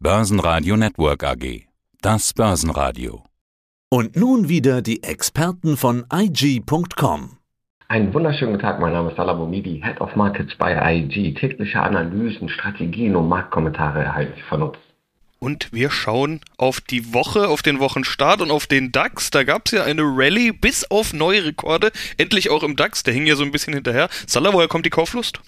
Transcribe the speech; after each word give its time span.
Börsenradio 0.00 0.76
Network 0.76 1.24
AG. 1.24 1.64
Das 2.00 2.32
Börsenradio. 2.32 3.24
Und 3.90 4.14
nun 4.14 4.48
wieder 4.48 4.80
die 4.80 5.02
Experten 5.02 5.76
von 5.76 6.04
IG.com. 6.12 7.38
Einen 7.88 8.14
wunderschönen 8.14 8.52
guten 8.52 8.62
Tag, 8.62 8.78
mein 8.78 8.92
Name 8.92 9.10
ist 9.10 9.16
Salah 9.16 9.32
Boumidi, 9.32 9.82
Head 9.84 10.00
of 10.00 10.14
Markets 10.14 10.54
bei 10.56 10.76
IG. 10.94 11.34
Tägliche 11.34 11.80
Analysen, 11.80 12.48
Strategien 12.48 13.16
und 13.16 13.28
Marktkommentare 13.28 14.04
erhalte 14.04 14.34
ich 14.36 14.44
von 14.44 14.62
uns. 14.62 14.78
Und 15.40 15.72
wir 15.72 15.90
schauen 15.90 16.42
auf 16.58 16.80
die 16.80 17.12
Woche, 17.12 17.48
auf 17.48 17.62
den 17.62 17.80
Wochenstart 17.80 18.40
und 18.40 18.52
auf 18.52 18.68
den 18.68 18.92
DAX. 18.92 19.30
Da 19.30 19.42
gab 19.42 19.66
es 19.66 19.72
ja 19.72 19.82
eine 19.82 20.02
Rallye 20.02 20.52
bis 20.52 20.88
auf 20.92 21.12
neue 21.12 21.44
Rekorde. 21.44 21.90
Endlich 22.18 22.50
auch 22.50 22.62
im 22.62 22.76
DAX, 22.76 23.02
der 23.02 23.14
hing 23.14 23.26
ja 23.26 23.34
so 23.34 23.42
ein 23.42 23.50
bisschen 23.50 23.74
hinterher. 23.74 24.08
Salah, 24.28 24.52
woher 24.52 24.68
kommt 24.68 24.86
die 24.86 24.90
Kauflust? 24.90 25.40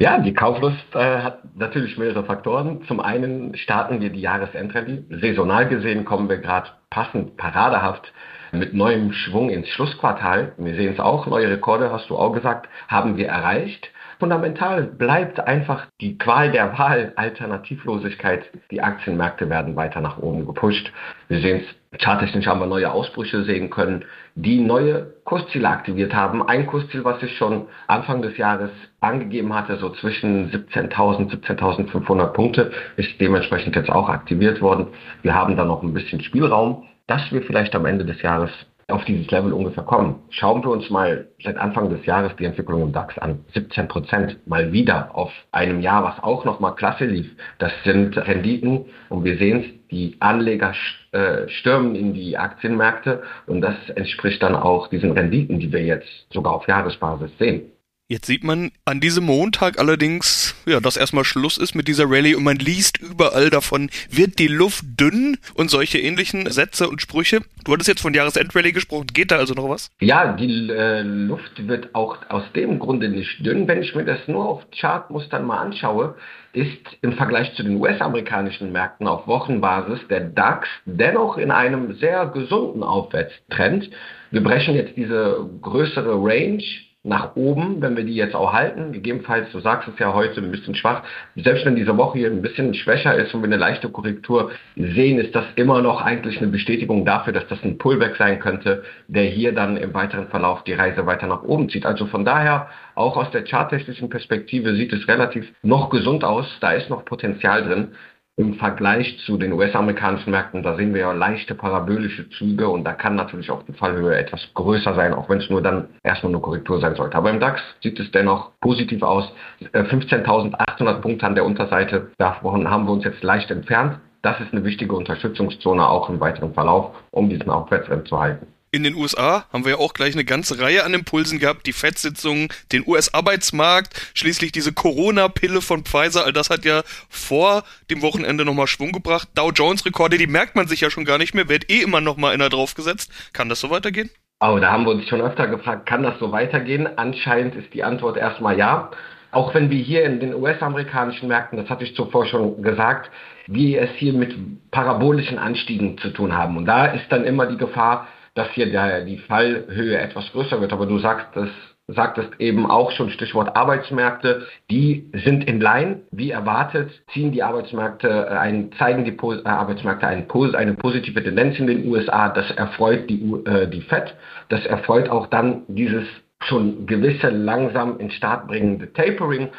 Ja, 0.00 0.18
die 0.18 0.34
Kauflust 0.34 0.94
äh, 0.94 1.20
hat 1.20 1.56
natürlich 1.56 1.96
mehrere 1.96 2.24
Faktoren. 2.24 2.82
Zum 2.88 2.98
einen 2.98 3.56
starten 3.56 4.00
wir 4.00 4.10
die 4.10 4.20
Jahresendrallye. 4.20 5.04
Saisonal 5.20 5.68
gesehen 5.68 6.04
kommen 6.04 6.28
wir 6.28 6.38
gerade 6.38 6.70
passend, 6.90 7.36
paradehaft 7.36 8.12
mit 8.54 8.74
neuem 8.74 9.12
Schwung 9.12 9.50
ins 9.50 9.68
Schlussquartal. 9.68 10.52
Wir 10.56 10.74
sehen 10.74 10.92
es 10.92 11.00
auch, 11.00 11.26
neue 11.26 11.50
Rekorde, 11.50 11.90
hast 11.90 12.08
du 12.10 12.16
auch 12.16 12.32
gesagt, 12.32 12.68
haben 12.88 13.16
wir 13.16 13.28
erreicht. 13.28 13.90
Fundamental 14.18 14.84
bleibt 14.84 15.40
einfach 15.40 15.86
die 16.00 16.16
Qual 16.16 16.50
der 16.50 16.78
Wahl, 16.78 17.12
Alternativlosigkeit. 17.16 18.44
Die 18.70 18.80
Aktienmärkte 18.80 19.50
werden 19.50 19.76
weiter 19.76 20.00
nach 20.00 20.18
oben 20.18 20.46
gepusht. 20.46 20.92
Wir 21.28 21.40
sehen 21.40 21.62
es, 21.62 22.00
charttechnisch 22.00 22.46
haben 22.46 22.60
wir 22.60 22.66
neue 22.66 22.92
Ausbrüche 22.92 23.42
sehen 23.42 23.70
können, 23.70 24.04
die 24.34 24.60
neue 24.60 25.12
Kursziele 25.24 25.68
aktiviert 25.68 26.14
haben. 26.14 26.46
Ein 26.46 26.66
Kursziel, 26.66 27.04
was 27.04 27.22
ich 27.22 27.36
schon 27.36 27.66
Anfang 27.86 28.22
des 28.22 28.36
Jahres 28.36 28.70
angegeben 29.00 29.54
hatte, 29.54 29.76
so 29.76 29.90
zwischen 29.90 30.50
17.000, 30.50 31.30
17.500 31.46 32.26
Punkte, 32.28 32.72
ist 32.96 33.20
dementsprechend 33.20 33.76
jetzt 33.76 33.90
auch 33.90 34.08
aktiviert 34.08 34.62
worden. 34.62 34.88
Wir 35.22 35.34
haben 35.34 35.56
da 35.56 35.64
noch 35.64 35.82
ein 35.82 35.92
bisschen 35.92 36.20
Spielraum, 36.20 36.86
dass 37.06 37.32
wir 37.32 37.42
vielleicht 37.42 37.74
am 37.74 37.86
Ende 37.86 38.04
des 38.04 38.20
Jahres 38.22 38.50
auf 38.88 39.04
dieses 39.04 39.30
Level 39.30 39.52
ungefähr 39.52 39.84
kommen. 39.84 40.22
Schauen 40.30 40.62
wir 40.62 40.70
uns 40.70 40.90
mal 40.90 41.28
seit 41.42 41.56
Anfang 41.56 41.88
des 41.88 42.04
Jahres 42.04 42.36
die 42.36 42.44
Entwicklung 42.44 42.82
im 42.82 42.92
DAX 42.92 43.16
an. 43.18 43.44
17 43.54 43.88
Prozent 43.88 44.46
mal 44.46 44.72
wieder 44.72 45.14
auf 45.14 45.32
einem 45.52 45.80
Jahr, 45.80 46.04
was 46.04 46.22
auch 46.22 46.44
nochmal 46.44 46.74
klasse 46.74 47.06
lief. 47.06 47.30
Das 47.58 47.72
sind 47.84 48.16
Renditen 48.16 48.86
und 49.08 49.24
wir 49.24 49.38
sehen 49.38 49.60
es, 49.60 49.88
die 49.90 50.16
Anleger 50.20 50.74
äh, 51.12 51.48
stürmen 51.48 51.94
in 51.94 52.14
die 52.14 52.36
Aktienmärkte 52.36 53.22
und 53.46 53.60
das 53.60 53.76
entspricht 53.94 54.42
dann 54.42 54.56
auch 54.56 54.88
diesen 54.88 55.12
Renditen, 55.12 55.60
die 55.60 55.72
wir 55.72 55.82
jetzt 55.82 56.26
sogar 56.32 56.52
auf 56.52 56.66
Jahresbasis 56.66 57.30
sehen. 57.38 57.70
Jetzt 58.06 58.26
sieht 58.26 58.44
man 58.44 58.70
an 58.84 59.00
diesem 59.00 59.24
Montag 59.24 59.78
allerdings, 59.78 60.54
ja, 60.66 60.78
dass 60.78 60.98
erstmal 60.98 61.24
Schluss 61.24 61.56
ist 61.56 61.74
mit 61.74 61.88
dieser 61.88 62.04
Rallye 62.04 62.34
und 62.34 62.44
man 62.44 62.56
liest 62.56 62.98
überall 63.00 63.48
davon, 63.48 63.88
wird 64.10 64.38
die 64.38 64.46
Luft 64.46 64.84
dünn 65.00 65.38
und 65.54 65.70
solche 65.70 65.98
ähnlichen 65.98 66.50
Sätze 66.50 66.90
und 66.90 67.00
Sprüche. 67.00 67.40
Du 67.64 67.72
hattest 67.72 67.88
jetzt 67.88 68.02
von 68.02 68.12
Jahresendrallye 68.12 68.72
gesprochen, 68.72 69.06
geht 69.06 69.30
da 69.30 69.36
also 69.36 69.54
noch 69.54 69.70
was? 69.70 69.90
Ja, 70.00 70.34
die 70.34 70.68
äh, 70.68 71.00
Luft 71.00 71.66
wird 71.66 71.94
auch 71.94 72.18
aus 72.28 72.42
dem 72.54 72.78
Grunde 72.78 73.08
nicht 73.08 73.38
dünn. 73.44 73.66
Wenn 73.66 73.82
ich 73.82 73.94
mir 73.94 74.04
das 74.04 74.28
nur 74.28 74.46
auf 74.46 74.66
Chartmustern 74.78 75.46
mal 75.46 75.62
anschaue, 75.62 76.14
ist 76.52 76.98
im 77.00 77.14
Vergleich 77.14 77.54
zu 77.54 77.62
den 77.62 77.76
US-amerikanischen 77.76 78.70
Märkten 78.70 79.08
auf 79.08 79.26
Wochenbasis 79.26 80.00
der 80.10 80.20
DAX 80.20 80.68
dennoch 80.84 81.38
in 81.38 81.50
einem 81.50 81.94
sehr 81.94 82.26
gesunden 82.26 82.82
Aufwärtstrend. 82.82 83.88
Wir 84.30 84.42
brechen 84.42 84.74
jetzt 84.74 84.94
diese 84.94 85.48
größere 85.62 86.16
Range 86.22 86.62
nach 87.04 87.36
oben, 87.36 87.82
wenn 87.82 87.96
wir 87.96 88.04
die 88.04 88.14
jetzt 88.14 88.34
auch 88.34 88.54
halten. 88.54 88.92
Gegebenenfalls, 88.92 89.52
du 89.52 89.60
sagst 89.60 89.88
es 89.88 89.98
ja 89.98 90.14
heute 90.14 90.40
ein 90.40 90.50
bisschen 90.50 90.74
schwach, 90.74 91.02
selbst 91.36 91.66
wenn 91.66 91.76
diese 91.76 91.96
Woche 91.98 92.18
hier 92.18 92.30
ein 92.30 92.40
bisschen 92.40 92.72
schwächer 92.72 93.14
ist 93.14 93.34
und 93.34 93.42
wir 93.42 93.46
eine 93.46 93.58
leichte 93.58 93.90
Korrektur 93.90 94.50
sehen, 94.74 95.18
ist 95.18 95.34
das 95.34 95.44
immer 95.56 95.82
noch 95.82 96.00
eigentlich 96.00 96.38
eine 96.38 96.48
Bestätigung 96.48 97.04
dafür, 97.04 97.34
dass 97.34 97.46
das 97.48 97.62
ein 97.62 97.76
Pullback 97.76 98.16
sein 98.16 98.40
könnte, 98.40 98.84
der 99.06 99.24
hier 99.24 99.52
dann 99.52 99.76
im 99.76 99.92
weiteren 99.92 100.28
Verlauf 100.28 100.64
die 100.64 100.72
Reise 100.72 101.04
weiter 101.04 101.26
nach 101.26 101.42
oben 101.42 101.68
zieht. 101.68 101.84
Also 101.84 102.06
von 102.06 102.24
daher, 102.24 102.68
auch 102.94 103.18
aus 103.18 103.30
der 103.32 103.44
charttechnischen 103.44 104.08
Perspektive 104.08 104.74
sieht 104.74 104.92
es 104.92 105.06
relativ 105.06 105.52
noch 105.62 105.90
gesund 105.90 106.24
aus. 106.24 106.46
Da 106.60 106.72
ist 106.72 106.88
noch 106.88 107.04
Potenzial 107.04 107.64
drin 107.64 107.88
im 108.36 108.54
Vergleich 108.54 109.16
zu 109.24 109.36
den 109.36 109.52
US-amerikanischen 109.52 110.30
Märkten, 110.32 110.64
da 110.64 110.74
sehen 110.74 110.92
wir 110.92 111.02
ja 111.02 111.12
leichte 111.12 111.54
parabolische 111.54 112.28
Züge 112.30 112.68
und 112.68 112.82
da 112.84 112.92
kann 112.92 113.14
natürlich 113.14 113.50
auch 113.50 113.62
die 113.62 113.72
Fallhöhe 113.72 114.16
etwas 114.16 114.40
größer 114.54 114.94
sein, 114.94 115.14
auch 115.14 115.28
wenn 115.28 115.38
es 115.38 115.48
nur 115.50 115.62
dann 115.62 115.88
erstmal 116.02 116.32
eine 116.32 116.40
Korrektur 116.40 116.80
sein 116.80 116.96
sollte. 116.96 117.16
Aber 117.16 117.30
im 117.30 117.38
DAX 117.38 117.60
sieht 117.80 118.00
es 118.00 118.10
dennoch 118.10 118.50
positiv 118.60 119.02
aus. 119.02 119.30
15.800 119.72 120.80
äh, 120.80 121.00
Punkte 121.00 121.26
an 121.26 121.36
der 121.36 121.44
Unterseite, 121.44 122.10
davon 122.18 122.68
haben 122.68 122.86
wir 122.86 122.92
uns 122.92 123.04
jetzt 123.04 123.22
leicht 123.22 123.50
entfernt. 123.52 124.00
Das 124.22 124.40
ist 124.40 124.52
eine 124.52 124.64
wichtige 124.64 124.96
Unterstützungszone 124.96 125.86
auch 125.86 126.08
im 126.08 126.18
weiteren 126.18 126.54
Verlauf, 126.54 126.94
um 127.12 127.28
diesen 127.28 127.50
Aufwärtstrend 127.50 128.08
zu 128.08 128.18
halten. 128.18 128.46
In 128.74 128.82
den 128.82 128.96
USA 128.96 129.44
haben 129.52 129.64
wir 129.64 129.74
ja 129.74 129.78
auch 129.78 129.94
gleich 129.94 130.14
eine 130.14 130.24
ganze 130.24 130.58
Reihe 130.58 130.82
an 130.82 130.94
Impulsen 130.94 131.38
gehabt, 131.38 131.64
die 131.68 131.72
FED-Sitzungen, 131.72 132.48
den 132.72 132.82
US-Arbeitsmarkt, 132.84 133.94
schließlich 134.14 134.50
diese 134.50 134.72
Corona-Pille 134.72 135.60
von 135.60 135.84
Pfizer, 135.84 136.24
all 136.24 136.32
das 136.32 136.50
hat 136.50 136.64
ja 136.64 136.82
vor 137.08 137.62
dem 137.88 138.02
Wochenende 138.02 138.44
nochmal 138.44 138.66
Schwung 138.66 138.90
gebracht. 138.90 139.28
Dow 139.36 139.52
Jones-Rekorde, 139.52 140.18
die 140.18 140.26
merkt 140.26 140.56
man 140.56 140.66
sich 140.66 140.80
ja 140.80 140.90
schon 140.90 141.04
gar 141.04 141.18
nicht 141.18 141.36
mehr, 141.36 141.48
wird 141.48 141.70
eh 141.70 141.82
immer 141.82 142.00
nochmal 142.00 142.34
einer 142.34 142.48
draufgesetzt. 142.48 143.12
Kann 143.32 143.48
das 143.48 143.60
so 143.60 143.70
weitergehen? 143.70 144.10
Oh, 144.40 144.58
da 144.60 144.72
haben 144.72 144.86
wir 144.86 144.90
uns 144.90 145.08
schon 145.08 145.20
öfter 145.20 145.46
gefragt, 145.46 145.86
kann 145.86 146.02
das 146.02 146.18
so 146.18 146.32
weitergehen? 146.32 146.88
Anscheinend 146.96 147.54
ist 147.54 147.72
die 147.74 147.84
Antwort 147.84 148.16
erstmal 148.16 148.58
ja. 148.58 148.90
Auch 149.30 149.54
wenn 149.54 149.70
wir 149.70 149.84
hier 149.84 150.04
in 150.04 150.18
den 150.18 150.34
US-amerikanischen 150.34 151.28
Märkten, 151.28 151.58
das 151.58 151.70
hatte 151.70 151.84
ich 151.84 151.94
zuvor 151.94 152.26
schon 152.26 152.60
gesagt, 152.60 153.08
wir 153.46 153.82
es 153.82 153.90
hier 153.98 154.14
mit 154.14 154.34
parabolischen 154.72 155.38
Anstiegen 155.38 155.96
zu 155.98 156.10
tun 156.10 156.36
haben. 156.36 156.56
Und 156.56 156.66
da 156.66 156.86
ist 156.86 157.04
dann 157.10 157.24
immer 157.24 157.46
die 157.46 157.56
Gefahr, 157.56 158.08
dass 158.34 158.50
hier 158.50 158.70
der, 158.70 159.04
die 159.04 159.18
Fallhöhe 159.18 159.98
etwas 159.98 160.30
größer 160.32 160.60
wird. 160.60 160.72
Aber 160.72 160.86
du 160.86 160.98
sagst 160.98 161.26
das 161.34 161.48
sagtest 161.86 162.30
eben 162.38 162.70
auch 162.70 162.92
schon 162.92 163.10
Stichwort 163.10 163.56
Arbeitsmärkte, 163.56 164.46
die 164.70 165.10
sind 165.12 165.44
in 165.44 165.60
Line, 165.60 166.02
wie 166.10 166.30
erwartet, 166.30 166.90
ziehen 167.12 167.32
die 167.32 167.42
Arbeitsmärkte 167.42 168.08
äh, 168.08 168.36
ein, 168.36 168.72
zeigen 168.78 169.04
die 169.04 169.10
äh, 169.10 169.46
Arbeitsmärkte 169.46 170.06
ein, 170.06 170.26
eine 170.54 170.74
positive 170.74 171.22
Tendenz 171.22 171.58
in 171.58 171.66
den 171.66 171.86
USA, 171.86 172.30
das 172.30 172.50
erfreut 172.52 173.10
die, 173.10 173.20
äh, 173.44 173.68
die 173.68 173.82
FED, 173.82 174.14
das 174.48 174.64
erfreut 174.64 175.10
auch 175.10 175.26
dann 175.26 175.64
dieses 175.68 176.06
schon 176.40 176.86
gewisse 176.86 177.28
langsam 177.28 177.98
in 177.98 178.10
Start 178.10 178.46
bringende 178.46 178.92
Tapering, 178.92 179.50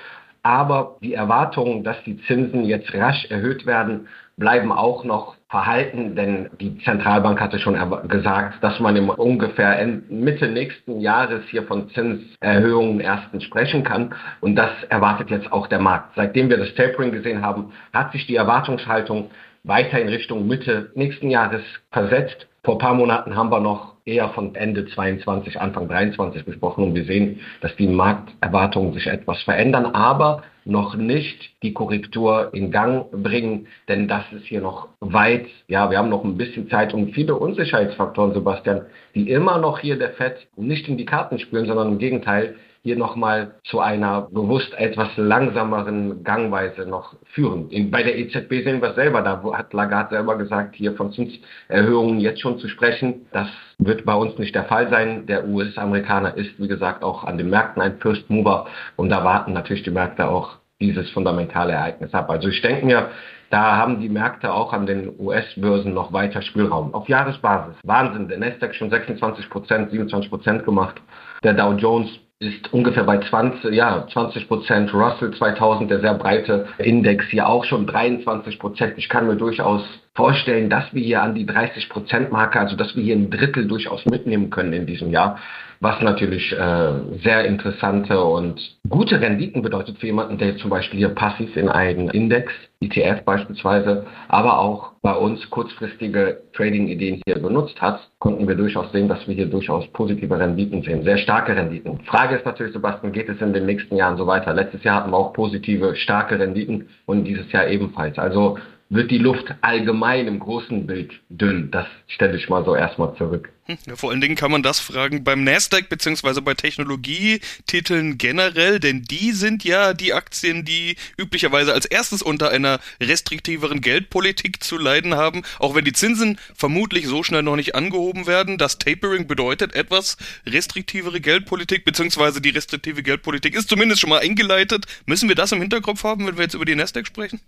aber 0.41 0.97
die 1.01 1.13
Erwartungen, 1.13 1.83
dass 1.83 2.03
die 2.03 2.17
Zinsen 2.23 2.65
jetzt 2.65 2.93
rasch 2.93 3.25
erhöht 3.29 3.65
werden, 3.65 4.07
bleiben 4.37 4.71
auch 4.71 5.03
noch 5.03 5.35
verhalten, 5.49 6.15
denn 6.15 6.49
die 6.59 6.77
Zentralbank 6.79 7.39
hatte 7.39 7.59
schon 7.59 7.77
gesagt, 8.07 8.61
dass 8.61 8.79
man 8.79 8.95
im 8.95 9.09
ungefähr 9.09 9.85
Mitte 10.09 10.49
nächsten 10.49 10.99
Jahres 10.99 11.43
hier 11.49 11.63
von 11.63 11.89
Zinserhöhungen 11.89 12.99
ersten 12.99 13.39
sprechen 13.39 13.83
kann. 13.83 14.13
Und 14.41 14.55
das 14.55 14.71
erwartet 14.89 15.29
jetzt 15.29 15.51
auch 15.51 15.67
der 15.67 15.79
Markt. 15.79 16.13
Seitdem 16.15 16.49
wir 16.49 16.57
das 16.57 16.73
Tapering 16.75 17.11
gesehen 17.11 17.41
haben, 17.41 17.71
hat 17.93 18.11
sich 18.11 18.27
die 18.27 18.35
Erwartungshaltung 18.35 19.29
weiter 19.63 19.99
in 19.99 20.09
Richtung 20.09 20.47
Mitte 20.47 20.91
nächsten 20.95 21.29
Jahres 21.29 21.63
versetzt. 21.91 22.47
Vor 22.63 22.75
ein 22.75 22.79
paar 22.79 22.93
Monaten 22.95 23.35
haben 23.35 23.51
wir 23.51 23.59
noch 23.61 23.94
eher 24.05 24.29
von 24.29 24.53
Ende 24.53 24.85
22, 24.85 25.59
Anfang 25.59 25.87
23 25.87 26.45
gesprochen 26.45 26.83
und 26.83 26.95
wir 26.95 27.05
sehen, 27.05 27.39
dass 27.61 27.75
die 27.75 27.87
Markterwartungen 27.87 28.93
sich 28.93 29.07
etwas 29.07 29.41
verändern, 29.41 29.87
aber 29.87 30.43
noch 30.63 30.95
nicht 30.95 31.51
die 31.63 31.73
Korrektur 31.73 32.49
in 32.53 32.71
Gang 32.71 33.09
bringen, 33.11 33.67
denn 33.87 34.07
das 34.07 34.23
ist 34.31 34.45
hier 34.45 34.61
noch 34.61 34.89
weit, 34.99 35.47
ja, 35.67 35.89
wir 35.89 35.97
haben 35.97 36.09
noch 36.09 36.23
ein 36.23 36.37
bisschen 36.37 36.69
Zeit 36.69 36.93
und 36.93 37.13
viele 37.13 37.35
Unsicherheitsfaktoren, 37.35 38.33
Sebastian, 38.33 38.81
die 39.15 39.29
immer 39.29 39.57
noch 39.57 39.79
hier 39.79 39.97
der 39.97 40.13
FED 40.13 40.47
nicht 40.55 40.87
in 40.87 40.97
die 40.97 41.05
Karten 41.05 41.39
spielen, 41.39 41.65
sondern 41.65 41.93
im 41.93 41.97
Gegenteil 41.97 42.55
hier 42.85 42.95
nochmal 42.95 43.55
zu 43.63 43.79
einer 43.79 44.27
bewusst 44.29 44.71
etwas 44.77 45.07
langsameren 45.17 46.23
Gangweise 46.23 46.85
noch 46.85 47.15
führen. 47.33 47.67
In, 47.71 47.89
bei 47.89 48.03
der 48.03 48.15
EZB 48.15 48.63
sehen 48.63 48.79
wir 48.79 48.89
es 48.89 48.95
selber, 48.95 49.23
da 49.23 49.41
hat 49.57 49.73
Lagarde 49.73 50.13
selber 50.13 50.37
gesagt, 50.37 50.75
hier 50.75 50.93
von 50.93 51.11
Zinserhöhungen 51.11 52.19
jetzt 52.19 52.41
schon 52.41 52.59
zu 52.59 52.67
sprechen. 52.67 53.25
Das 53.31 53.47
wird 53.79 54.05
bei 54.05 54.13
uns 54.13 54.37
nicht 54.37 54.53
der 54.53 54.65
Fall 54.65 54.87
sein. 54.91 55.25
Der 55.25 55.47
US-Amerikaner 55.47 56.37
ist, 56.37 56.59
wie 56.59 56.67
gesagt, 56.67 57.03
auch 57.03 57.23
an 57.23 57.39
den 57.39 57.49
Märkten 57.49 57.81
ein 57.81 57.97
First 57.97 58.29
Mover 58.29 58.67
und 58.97 59.09
da 59.09 59.23
warten 59.23 59.53
natürlich 59.53 59.81
die 59.81 59.89
Märkte 59.89 60.29
auch 60.29 60.57
dieses 60.79 61.09
fundamentale 61.09 61.73
Ereignis 61.73 62.13
ab. 62.13 62.29
Also 62.29 62.49
ich 62.49 62.61
denke 62.61 62.85
mir, 62.85 63.09
da 63.49 63.77
haben 63.77 63.99
die 63.99 64.09
Märkte 64.09 64.53
auch 64.53 64.73
an 64.73 64.85
den 64.85 65.19
US-Börsen 65.19 65.91
noch 65.91 66.13
weiter 66.13 66.43
Spielraum. 66.43 66.93
Auf 66.93 67.09
Jahresbasis. 67.09 67.77
Wahnsinn. 67.83 68.27
Der 68.27 68.37
Nasdaq 68.37 68.75
schon 68.75 68.91
26 68.91 69.49
Prozent, 69.49 69.89
27 69.89 70.29
Prozent 70.29 70.65
gemacht. 70.65 71.01
Der 71.43 71.53
Dow 71.53 71.73
Jones 71.73 72.09
ist 72.39 72.73
ungefähr 72.73 73.05
bei 73.05 73.19
20, 73.19 73.73
ja, 73.73 74.07
20 74.11 74.47
Prozent. 74.49 74.93
Russell 74.93 75.33
2000, 75.33 75.89
der 75.89 76.01
sehr 76.01 76.15
breite 76.15 76.67
Index, 76.77 77.25
hier 77.29 77.47
auch 77.47 77.63
schon 77.63 77.87
23 77.87 78.59
Prozent. 78.59 78.93
Ich 78.97 79.07
kann 79.07 79.27
mir 79.27 79.37
durchaus 79.37 79.83
vorstellen, 80.13 80.69
dass 80.69 80.93
wir 80.93 81.01
hier 81.01 81.21
an 81.21 81.35
die 81.35 81.45
30-Prozent-Marke, 81.45 82.59
also 82.59 82.75
dass 82.75 82.95
wir 82.95 83.03
hier 83.03 83.15
ein 83.15 83.29
Drittel 83.29 83.67
durchaus 83.67 84.05
mitnehmen 84.05 84.49
können 84.49 84.73
in 84.73 84.85
diesem 84.85 85.11
Jahr, 85.11 85.39
was 85.85 86.01
natürlich 86.01 86.51
äh, 86.51 87.19
sehr 87.23 87.45
interessante 87.45 88.19
und 88.19 88.59
gute 88.89 89.21
Renditen 89.21 89.61
bedeutet 89.61 89.99
für 89.99 90.07
jemanden, 90.07 90.39
der 90.39 90.57
zum 90.57 90.71
Beispiel 90.71 90.97
hier 90.97 91.09
passiv 91.09 91.55
in 91.55 91.69
einen 91.69 92.09
Index, 92.09 92.51
ETF 92.81 93.21
beispielsweise, 93.23 94.07
aber 94.27 94.57
auch 94.57 94.93
bei 95.03 95.13
uns 95.13 95.47
kurzfristige 95.51 96.41
Trading-Ideen 96.53 97.21
hier 97.27 97.39
benutzt 97.39 97.79
hat, 97.83 97.99
konnten 98.17 98.47
wir 98.47 98.55
durchaus 98.55 98.91
sehen, 98.93 99.07
dass 99.07 99.27
wir 99.27 99.35
hier 99.35 99.45
durchaus 99.45 99.85
positive 99.93 100.39
Renditen 100.39 100.81
sehen, 100.81 101.03
sehr 101.03 101.19
starke 101.19 101.55
Renditen. 101.55 101.99
Frage 102.05 102.37
ist 102.37 102.45
natürlich, 102.47 102.73
Sebastian, 102.73 103.13
geht 103.13 103.29
es 103.29 103.39
in 103.39 103.53
den 103.53 103.67
nächsten 103.67 103.95
Jahren 103.95 104.17
so 104.17 104.25
weiter? 104.25 104.55
Letztes 104.55 104.83
Jahr 104.83 105.01
hatten 105.01 105.11
wir 105.11 105.17
auch 105.17 105.33
positive, 105.33 105.95
starke 105.95 106.39
Renditen 106.39 106.89
und 107.05 107.25
dieses 107.25 107.51
Jahr 107.51 107.67
ebenfalls. 107.67 108.17
Also 108.17 108.57
wird 108.89 109.09
die 109.09 109.17
Luft 109.17 109.53
allgemein 109.61 110.27
im 110.27 110.39
großen 110.39 110.85
Bild 110.85 111.11
dünn. 111.29 111.71
Das 111.71 111.87
stelle 112.07 112.37
ich 112.37 112.49
mal 112.49 112.63
so 112.63 112.75
erstmal 112.75 113.15
zurück. 113.15 113.51
Ja, 113.87 113.95
vor 113.95 114.11
allen 114.11 114.21
Dingen 114.21 114.35
kann 114.35 114.51
man 114.51 114.61
das 114.61 114.79
fragen 114.79 115.23
beim 115.23 115.43
Nasdaq 115.43 115.89
beziehungsweise 115.89 116.43
bei 116.43 116.53
Technologietiteln 116.53 118.19
generell, 118.19 118.79
denn 118.79 119.01
die 119.01 119.31
sind 119.31 119.63
ja 119.63 119.95
die 119.95 120.13
Aktien, 120.13 120.65
die 120.65 120.97
üblicherweise 121.17 121.73
als 121.73 121.87
erstes 121.87 122.21
unter 122.21 122.51
einer 122.51 122.79
restriktiveren 123.01 123.81
Geldpolitik 123.81 124.63
zu 124.63 124.77
leiden 124.77 125.15
haben, 125.15 125.41
auch 125.57 125.73
wenn 125.73 125.83
die 125.83 125.93
Zinsen 125.93 126.37
vermutlich 126.53 127.07
so 127.07 127.23
schnell 127.23 127.41
noch 127.41 127.55
nicht 127.55 127.73
angehoben 127.73 128.27
werden. 128.27 128.59
Das 128.59 128.77
Tapering 128.77 129.25
bedeutet 129.25 129.73
etwas 129.73 130.17
restriktivere 130.45 131.19
Geldpolitik 131.19 131.85
beziehungsweise 131.85 132.41
die 132.41 132.51
restriktive 132.51 133.01
Geldpolitik 133.01 133.55
ist 133.55 133.69
zumindest 133.69 133.99
schon 133.99 134.11
mal 134.11 134.21
eingeleitet. 134.21 134.85
Müssen 135.07 135.27
wir 135.27 135.35
das 135.35 135.51
im 135.51 135.61
Hinterkopf 135.61 136.03
haben, 136.03 136.27
wenn 136.27 136.37
wir 136.37 136.43
jetzt 136.43 136.53
über 136.53 136.65
die 136.65 136.75
Nasdaq 136.75 137.07
sprechen? 137.07 137.41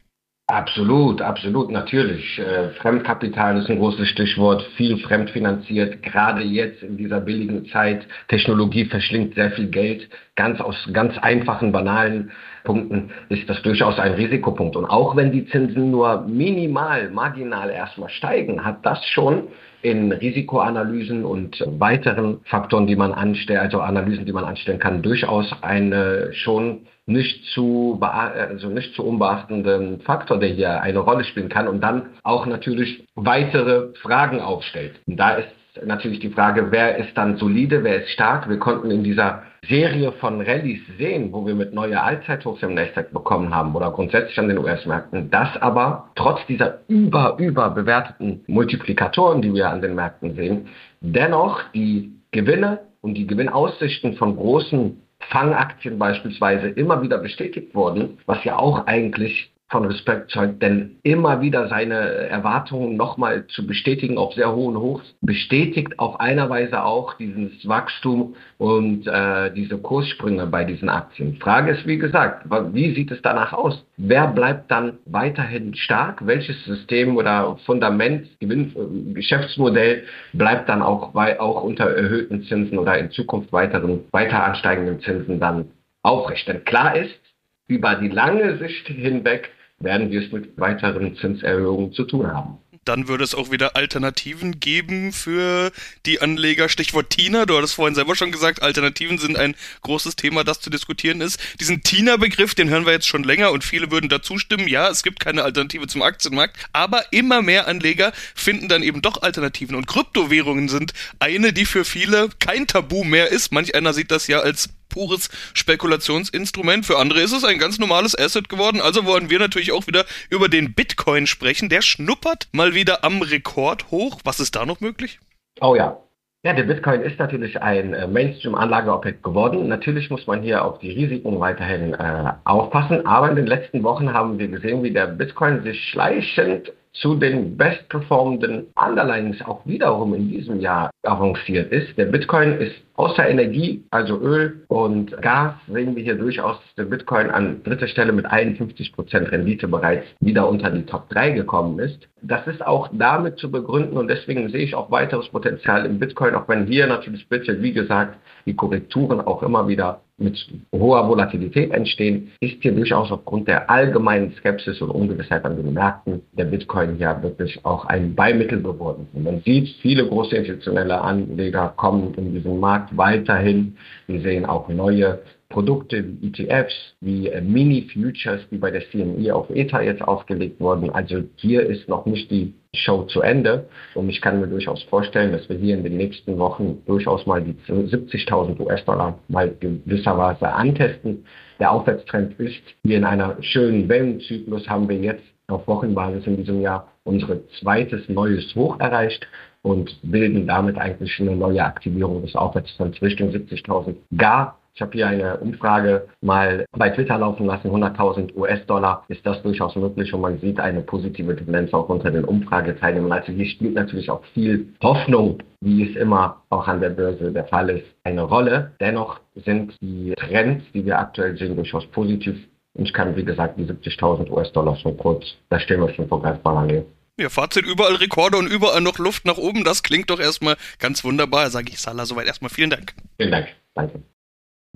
Absolut, 0.50 1.22
absolut, 1.22 1.70
natürlich. 1.72 2.40
Äh, 2.40 2.70
Fremdkapital 2.82 3.58
ist 3.58 3.70
ein 3.70 3.80
großes 3.80 4.08
Stichwort, 4.08 4.64
viel 4.78 4.96
fremdfinanziert, 4.98 6.02
gerade 6.02 6.42
jetzt 6.42 6.82
in 6.84 6.96
dieser 6.96 7.20
billigen 7.20 7.66
Zeit. 7.66 8.08
Technologie 8.30 8.86
verschlingt 8.86 9.36
sehr 9.36 9.52
viel 9.52 9.68
Geld. 9.68 10.08
Ganz 10.38 10.62
aus 10.62 10.78
ganz 10.94 11.18
einfachen, 11.18 11.74
banalen 11.74 12.32
Punkten 12.68 13.12
ist 13.30 13.50
das 13.50 13.62
durchaus 13.62 13.98
ein 13.98 14.14
Risikopunkt. 14.14 14.76
Und 14.76 14.86
auch 14.86 15.16
wenn 15.16 15.32
die 15.32 15.46
Zinsen 15.48 15.90
nur 15.90 16.26
minimal, 16.28 17.10
marginal 17.10 17.70
erstmal 17.70 18.10
steigen, 18.10 18.66
hat 18.66 18.86
das 18.86 19.04
schon 19.06 19.44
in 19.82 20.12
Risikoanalysen 20.12 21.24
und 21.24 21.64
weiteren 21.80 22.42
Faktoren, 22.44 22.88
die 22.88 22.98
man 22.98 23.14
anstellt, 23.14 23.60
also 23.60 23.80
Analysen, 23.80 24.26
die 24.26 24.34
man 24.34 24.44
anstellen 24.44 24.80
kann, 24.80 25.02
durchaus 25.02 25.50
eine 25.62 26.34
schon 26.34 26.82
nicht 27.06 27.46
zu, 27.54 27.98
also 28.02 28.68
nicht 28.68 28.94
zu 28.96 29.06
unbeachtenden 29.06 30.02
Faktor, 30.02 30.40
der 30.40 30.50
hier 30.50 30.82
eine 30.82 31.00
Rolle 31.00 31.24
spielen 31.24 31.48
kann 31.48 31.70
und 31.70 31.80
dann 31.80 32.08
auch 32.24 32.46
natürlich 32.46 33.08
weitere 33.16 33.94
Fragen 34.02 34.42
aufstellt. 34.42 35.00
Und 35.08 35.16
da 35.16 35.36
ist 35.36 35.48
natürlich 35.86 36.20
die 36.20 36.32
Frage, 36.32 36.68
wer 36.72 36.98
ist 36.98 37.16
dann 37.16 37.38
solide, 37.38 37.86
wer 37.86 38.04
ist 38.04 38.10
stark. 38.10 38.50
Wir 38.50 38.60
konnten 38.60 38.92
in 38.92 39.06
dieser 39.06 39.44
Serie 39.68 40.12
von 40.14 40.42
Rallyes 40.42 40.80
sehen, 40.98 41.32
wo 41.34 41.46
wir 41.46 41.56
mit 41.56 41.74
neue 41.74 42.02
Allzeithochs 42.02 42.64
im 42.64 42.74
Nasdaq 42.74 43.12
bekommen 43.12 43.54
haben 43.54 43.76
oder 43.76 43.92
grundsätzlich 43.92 44.40
an 44.40 44.48
den 44.48 44.58
US-Märkten, 44.58 45.30
dass 45.30 45.56
aber 45.62 46.10
trotz 46.16 46.46
dieser 46.48 46.80
über, 46.88 47.36
über 47.38 47.70
bewerteten 47.72 48.44
Multiplikatoren, 48.48 49.42
die 49.42 49.54
wir 49.54 49.70
an 49.70 49.82
den 49.82 49.96
Märkten 49.96 50.36
sehen, 50.36 50.68
dennoch 51.02 51.62
die 51.74 52.14
Gewinne 52.32 52.80
und 53.02 53.16
die 53.16 53.28
Gewinnaussichten 53.28 54.16
von 54.16 54.36
großen 54.36 55.02
Fangaktien 55.20 56.00
beispielsweise 56.00 56.70
immer 56.70 57.02
wieder 57.02 57.18
bestätigt 57.18 57.76
wurden, 57.76 58.20
was 58.26 58.44
ja 58.44 58.58
auch 58.58 58.86
eigentlich 58.88 59.52
von 59.70 59.86
Respekt 59.86 60.32
zeugt, 60.32 60.62
denn 60.62 60.98
immer 61.04 61.42
wieder 61.42 61.68
seine 61.68 61.96
Erwartungen 61.96 62.96
nochmal 62.96 63.48
zu 63.48 63.68
bestätigen 63.68 64.18
auf 64.18 64.34
sehr 64.34 64.56
hohen 64.56 64.78
Hochs, 64.78 65.14
bestätigt 65.20 66.00
auf 66.00 66.22
einer 66.22 66.50
Weise 66.50 66.84
auch 66.84 67.16
dieses 67.16 67.68
Wachstum 67.68 68.36
und 68.58 69.08
äh, 69.08 69.52
diese 69.54 69.78
Kurssprünge 69.78 70.48
bei 70.48 70.64
diesen 70.64 70.88
Aktien. 70.88 71.36
Frage 71.42 71.72
ist, 71.72 71.86
wie 71.86 71.98
gesagt, 71.98 72.46
wie 72.74 72.96
sieht 72.96 73.12
es 73.12 73.22
danach 73.22 73.52
aus? 73.52 73.86
Wer 73.98 74.28
bleibt 74.28 74.72
dann 74.72 75.00
weiterhin 75.06 75.76
stark? 75.76 76.26
Welches 76.26 76.64
System 76.64 77.18
oder 77.18 77.58
Fundament, 77.66 78.28
Gewinn, 78.40 78.74
äh, 78.74 79.14
Geschäftsmodell 79.16 80.04
bleibt 80.32 80.70
dann 80.70 80.82
auch, 80.82 81.12
bei, 81.12 81.42
auch 81.42 81.64
unter 81.64 81.90
erhöhten 81.90 82.44
Zinsen 82.44 82.78
oder 82.78 82.98
in 82.98 83.12
Zukunft 83.12 83.52
weiteren, 83.52 84.06
weiter 84.12 84.46
ansteigenden 84.46 85.02
Zinsen 85.02 85.42
dann 85.42 85.66
aufrecht? 86.04 86.48
Denn 86.48 86.64
klar 86.64 86.96
ist, 86.96 87.20
über 87.68 87.96
die 87.96 88.08
lange 88.08 88.58
Sicht 88.60 88.88
hinweg 88.88 89.50
werden 89.80 90.12
wir 90.12 90.24
es 90.24 90.32
mit 90.32 90.58
weiteren 90.58 91.16
Zinserhöhungen 91.16 91.94
zu 91.94 92.04
tun 92.06 92.28
haben. 92.28 92.58
Dann 92.86 93.10
würde 93.10 93.26
es 93.26 93.36
auch 93.36 93.52
wieder 93.52 93.76
Alternativen 93.76 94.62
geben 94.62 95.12
für 95.12 95.72
die 96.06 96.22
Anleger. 96.22 96.70
Stichwort 96.70 97.10
TINA, 97.10 97.46
du 97.46 97.58
hattest 97.58 97.74
vorhin 97.74 97.96
selber 97.96 98.16
schon 98.16 98.32
gesagt, 98.32 98.62
Alternativen 98.62 99.18
sind 99.18 99.38
ein 99.38 99.56
großes 99.82 100.16
Thema, 100.16 100.46
das 100.46 100.62
zu 100.62 100.70
diskutieren 100.70 101.20
ist. 101.20 101.38
Diesen 101.60 101.84
TINA-Begriff, 101.84 102.56
den 102.56 102.70
hören 102.70 102.86
wir 102.86 102.94
jetzt 102.94 103.08
schon 103.08 103.26
länger 103.26 103.52
und 103.52 103.66
viele 103.66 103.92
würden 103.92 104.08
dazu 104.10 104.38
stimmen. 104.38 104.70
Ja, 104.70 104.90
es 104.90 105.04
gibt 105.04 105.20
keine 105.20 105.44
Alternative 105.44 105.88
zum 105.88 106.02
Aktienmarkt, 106.02 106.56
aber 106.72 107.12
immer 107.12 107.42
mehr 107.42 107.68
Anleger 107.68 108.14
finden 108.36 108.70
dann 108.70 108.84
eben 108.84 109.02
doch 109.02 109.22
Alternativen. 109.22 109.76
Und 109.76 109.88
Kryptowährungen 109.88 110.70
sind 110.70 110.94
eine, 111.20 111.52
die 111.52 111.66
für 111.66 111.84
viele 111.84 112.30
kein 112.40 112.68
Tabu 112.68 113.04
mehr 113.04 113.32
ist. 113.32 113.52
Manch 113.52 113.76
einer 113.76 113.94
sieht 113.94 114.12
das 114.12 114.28
ja 114.28 114.40
als 114.40 114.70
pures 114.90 115.30
Spekulationsinstrument. 115.54 116.86
Für 116.86 116.98
andere 116.98 117.22
ist 117.22 117.34
es 117.34 117.44
ein 117.44 117.60
ganz 117.60 117.80
normales 117.80 118.18
Asset 118.18 118.50
geworden. 118.50 118.82
Also 118.82 119.06
wollen 119.06 119.30
wir 119.30 119.40
natürlich 119.40 119.72
auch 119.72 119.88
wieder 119.88 120.06
über 120.30 120.50
den 120.50 120.74
Bitcoin 120.74 121.28
sprechen. 121.28 121.70
Der 121.70 121.82
schnuppert 121.82 122.48
mal 122.52 122.74
wieder 122.74 123.04
am 123.04 123.22
Rekord 123.22 123.92
hoch. 123.92 124.20
Was 124.24 124.40
ist 124.40 124.56
da 124.56 124.66
noch 124.66 124.82
möglich? 124.82 125.20
Oh 125.62 125.76
ja. 125.76 125.98
Ja, 126.44 126.54
der 126.54 126.64
Bitcoin 126.64 127.02
ist 127.02 127.20
natürlich 127.20 127.62
ein 127.62 127.94
äh, 127.94 128.08
Mainstream-Anlageobjekt 128.08 129.24
geworden. 129.24 129.68
Natürlich 129.68 130.10
muss 130.10 130.28
man 130.28 130.44
hier 130.44 130.64
auf 130.64 130.80
die 130.80 130.92
Risiken 130.92 131.40
weiterhin 131.40 131.94
äh, 131.94 132.32
aufpassen. 132.46 133.06
Aber 133.06 133.30
in 133.30 133.36
den 133.36 133.48
letzten 133.48 133.84
Wochen 133.84 134.14
haben 134.14 134.38
wir 134.38 134.48
gesehen, 134.48 134.84
wie 134.84 134.92
der 134.92 135.08
Bitcoin 135.08 135.64
sich 135.64 135.84
schleichend 135.90 136.72
zu 137.02 137.16
den 137.16 137.58
bestperformenden 137.58 138.68
Underlines 138.76 139.42
auch 139.42 139.66
wiederum 139.66 140.14
in 140.14 140.30
diesem 140.30 140.60
Jahr 140.60 140.90
avanciert 141.04 141.72
ist. 141.72 141.98
Der 141.98 142.06
Bitcoin 142.06 142.54
ist 142.54 142.76
außer 142.96 143.28
Energie, 143.28 143.84
also 143.92 144.20
Öl 144.20 144.66
und 144.68 145.16
Gas, 145.22 145.54
sehen 145.72 145.96
wir 145.96 146.04
hier 146.04 146.16
durchaus 146.16 146.58
der 146.78 146.86
Bitcoin 146.86 147.30
an 147.30 147.62
dritter 147.64 147.88
Stelle 147.88 148.12
mit 148.12 148.26
51 148.26 148.94
Prozent 148.94 149.32
Rendite 149.32 149.68
bereits 149.68 150.06
wieder 150.20 150.50
unter 150.50 150.72
die 150.72 150.86
Top 150.86 151.10
3 151.10 151.32
gekommen 151.32 151.80
ist. 151.80 152.08
Das 152.22 152.48
ist 152.48 152.66
auch 152.66 152.90
damit 152.92 153.38
zu 153.38 153.52
begründen 153.52 153.98
und 153.98 154.08
deswegen 154.08 154.50
sehe 154.50 154.64
ich 154.64 154.76
auch 154.76 154.90
weiteres 154.90 155.30
Potenzial 155.30 155.86
im 155.86 156.00
Bitcoin, 156.00 156.34
auch 156.34 156.48
wenn 156.48 156.66
hier 156.66 156.88
natürlich 156.88 157.30
bitte, 157.30 157.62
wie 157.62 157.74
gesagt, 157.74 158.18
die 158.46 158.56
Korrekturen 158.56 159.22
auch 159.22 159.44
immer 159.44 159.68
wieder 159.68 160.02
mit 160.18 160.48
hoher 160.74 161.08
Volatilität 161.08 161.72
entstehen, 161.72 162.32
ist 162.40 162.58
hier 162.62 162.74
durchaus 162.74 163.12
aufgrund 163.12 163.48
der 163.48 163.70
allgemeinen 163.70 164.32
Skepsis 164.34 164.82
und 164.82 164.90
Ungewissheit 164.90 165.46
an 165.46 165.56
den 165.56 165.74
Märkten 165.74 166.24
der 166.34 166.46
Bitcoin 166.46 166.98
ja 166.98 167.22
wirklich 167.22 167.64
auch 167.64 167.86
ein 167.86 168.16
Beimittel 168.16 168.62
geworden. 168.62 169.08
Und 169.14 169.24
man 169.24 169.42
sieht, 169.42 169.70
viele 169.82 170.08
große 170.08 170.36
institutionelle 170.36 171.00
Anleger 171.00 171.74
kommen 171.78 172.16
in 172.16 172.34
diesen 172.34 172.60
Markt 172.60 172.96
weiterhin. 172.98 173.78
Wir 174.08 174.22
sehen 174.22 174.46
auch 174.46 174.68
neue 174.70 175.20
Produkte 175.50 176.04
wie 176.22 176.28
ETFs, 176.28 176.96
wie 177.02 177.30
äh, 177.30 177.42
Mini-Futures, 177.42 178.42
die 178.52 178.58
bei 178.58 178.70
der 178.70 178.84
CME 178.90 179.34
auf 179.34 179.50
Ether 179.50 179.82
jetzt 179.82 180.02
aufgelegt 180.02 180.60
wurden. 180.60 180.90
Also 180.90 181.24
hier 181.38 181.66
ist 181.66 181.88
noch 181.88 182.06
nicht 182.06 182.30
die 182.30 182.54
Show 182.76 183.04
zu 183.04 183.22
Ende. 183.22 183.68
Und 183.96 184.10
ich 184.10 184.22
kann 184.22 184.40
mir 184.40 184.48
durchaus 184.48 184.84
vorstellen, 184.84 185.32
dass 185.32 185.48
wir 185.50 185.58
hier 185.58 185.76
in 185.78 185.84
den 185.84 185.98
nächsten 185.98 186.38
Wochen 186.38 186.84
durchaus 186.86 187.26
mal 187.26 187.42
die 187.42 187.56
70.000 187.72 188.60
US-Dollar 188.60 189.18
mal 189.30 189.56
gewisserweise 189.60 190.52
antesten. 190.52 191.26
Der 191.60 191.72
Aufwärtstrend 191.72 192.40
ist 192.40 192.62
hier 192.84 192.98
in 192.98 193.04
einer 193.04 193.42
schönen 193.42 193.90
Wellenzyklus 193.90 194.68
haben 194.68 194.88
wir 194.90 194.98
jetzt 194.98 195.24
auf 195.48 195.66
Wochenbasis 195.68 196.28
in 196.28 196.38
diesem 196.38 196.62
Jahr 196.62 196.92
unser 197.04 197.40
zweites 197.60 198.08
neues 198.10 198.54
Hoch 198.54 198.80
erreicht 198.80 199.26
und 199.62 199.98
bilden 200.04 200.46
damit 200.46 200.78
eigentlich 200.78 201.20
eine 201.20 201.36
neue 201.36 201.64
Aktivierung 201.64 202.22
des 202.22 202.36
Aufwärtstrends 202.36 203.02
Richtung 203.02 203.30
70.000 203.30 203.96
gar 204.18 204.60
ich 204.78 204.82
habe 204.82 204.92
hier 204.92 205.08
eine 205.08 205.38
Umfrage 205.38 206.08
mal 206.22 206.68
bei 206.72 206.92
Twitter 206.92 207.18
laufen 207.18 207.48
lassen, 207.48 207.72
100.000 207.72 208.36
US-Dollar 208.36 209.04
ist 209.08 209.26
das 209.26 209.42
durchaus 209.42 209.76
möglich 209.76 210.14
und 210.14 210.22
man 210.22 210.40
sieht 210.40 210.60
eine 210.60 210.82
positive 210.82 211.36
Tendenz 211.36 211.74
auch 211.74 211.90
unter 211.90 212.12
den 212.12 212.24
Umfrageteilnehmern. 212.24 213.12
Also 213.12 213.32
hier 213.32 213.48
spielt 213.48 213.74
natürlich 213.74 214.08
auch 214.12 214.24
viel 214.36 214.72
Hoffnung, 214.84 215.40
wie 215.62 215.90
es 215.90 215.96
immer 215.96 216.44
auch 216.52 216.68
an 216.68 216.80
der 216.80 216.92
Börse 216.92 217.32
der 217.32 217.46
Fall 217.46 217.72
ist, 217.72 217.88
eine 218.04 218.22
Rolle. 218.22 218.74
Dennoch 218.80 219.20
sind 219.34 219.74
die 219.82 220.14
Trends, 220.16 220.64
die 220.76 220.86
wir 220.86 221.00
aktuell 221.00 221.36
sehen, 221.40 221.56
durchaus 221.56 221.88
positiv. 221.88 222.38
Und 222.76 222.86
ich 222.86 222.94
kann, 222.94 223.16
wie 223.16 223.26
gesagt, 223.26 223.58
die 223.58 223.66
70.000 223.66 224.30
US-Dollar 224.30 224.76
schon 224.76 224.96
kurz, 224.96 225.26
da 225.50 225.60
stehen 225.60 225.82
wir 225.82 225.92
schon 225.96 226.08
vor 226.08 226.22
greifbarer 226.22 226.66
Nähe. 226.66 226.86
Ja, 227.20 227.30
Fazit, 227.30 227.66
überall 227.66 227.96
Rekorde 227.96 228.38
und 228.38 228.46
überall 228.46 228.82
noch 228.82 229.00
Luft 229.00 229.26
nach 229.26 229.38
oben. 229.38 229.64
Das 229.64 229.82
klingt 229.82 230.12
doch 230.12 230.20
erstmal 230.20 230.56
ganz 230.78 231.04
wunderbar. 231.04 231.50
Sage 231.50 231.70
ich 231.70 231.80
Salah 231.80 232.06
soweit 232.06 232.28
erstmal 232.28 232.52
vielen 232.52 232.70
Dank. 232.70 232.94
Vielen 233.18 233.32
Dank. 233.32 233.48
Danke. 233.74 234.04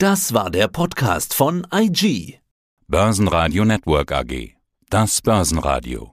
Das 0.02 0.34
war 0.34 0.50
der 0.50 0.68
Podcast 0.68 1.36
von 1.36 1.68
IG. 1.72 2.40
Börsenradio 2.88 3.66
Network 3.66 4.12
AG. 4.12 4.56
Das 4.90 5.22
Börsenradio. 5.22 6.12